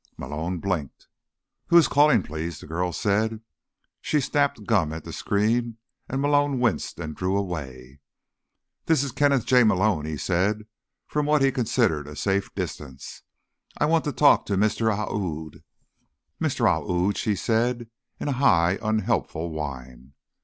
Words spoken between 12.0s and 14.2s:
a safe distance. "I want to